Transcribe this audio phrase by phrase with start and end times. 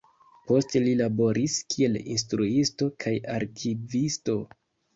[0.51, 4.41] Poste li laboris kiel instruisto kaj arkivisto.